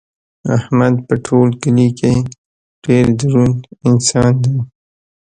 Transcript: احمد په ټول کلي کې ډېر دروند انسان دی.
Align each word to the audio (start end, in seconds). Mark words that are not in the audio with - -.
احمد 0.57 0.95
په 1.07 1.15
ټول 1.25 1.49
کلي 1.61 1.89
کې 1.99 2.13
ډېر 2.85 3.05
دروند 3.19 3.59
انسان 3.89 4.33
دی. 4.43 4.55